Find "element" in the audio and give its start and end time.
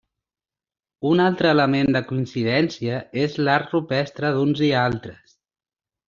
1.57-1.91